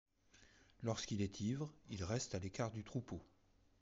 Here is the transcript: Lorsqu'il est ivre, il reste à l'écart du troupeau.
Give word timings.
Lorsqu'il 0.81 1.21
est 1.21 1.41
ivre, 1.41 1.71
il 1.91 2.03
reste 2.03 2.33
à 2.33 2.39
l'écart 2.39 2.71
du 2.71 2.83
troupeau. 2.83 3.21